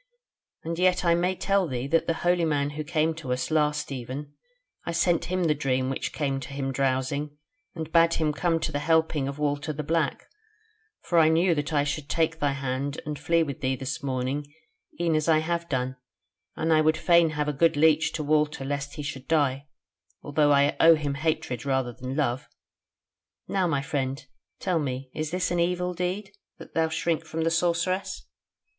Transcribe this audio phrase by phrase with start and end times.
[0.63, 4.33] And I may tell thee that the holy man who came to us last even,
[4.83, 7.37] I sent him the dream which came to him drowsing,
[7.75, 10.27] and bade him come to the helping of Walter the Black:
[11.01, 14.51] for I knew that I should take thy hand and flee with thee this morning
[14.99, 15.97] e'en as I have done:
[16.55, 19.67] and I would fain have a good leech to Walter lest he should die,
[20.23, 22.49] although I owe him hatred rather than love.
[23.47, 24.25] Now, my friend,
[24.59, 28.25] tell me, is this an evil deed, and dost thou shrink from the Sorceress?"